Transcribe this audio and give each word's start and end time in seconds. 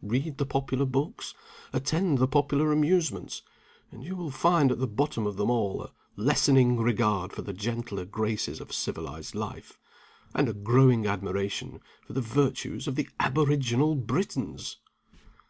Read 0.00 0.38
the 0.38 0.46
popular 0.46 0.86
books 0.86 1.34
attend 1.70 2.16
the 2.16 2.26
popular 2.26 2.72
amusements; 2.72 3.42
and 3.90 4.02
you 4.02 4.16
will 4.16 4.30
find 4.30 4.72
at 4.72 4.78
the 4.78 4.86
bottom 4.86 5.26
of 5.26 5.36
them 5.36 5.50
all 5.50 5.82
a 5.82 5.92
lessening 6.16 6.78
regard 6.80 7.34
for 7.34 7.42
the 7.42 7.52
gentler 7.52 8.06
graces 8.06 8.62
of 8.62 8.72
civilized 8.72 9.34
life, 9.34 9.78
and 10.34 10.48
a 10.48 10.54
growing 10.54 11.06
admiration 11.06 11.82
for 12.06 12.14
the 12.14 12.22
virtues 12.22 12.88
of 12.88 12.94
the 12.94 13.10
aboriginal 13.20 13.94
Britons!" 13.94 14.78